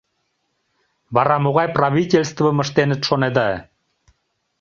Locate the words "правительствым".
1.77-2.57